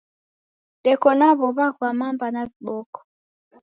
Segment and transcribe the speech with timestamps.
[0.83, 2.99] Deka na w'ow'a ghwa mamba na viboko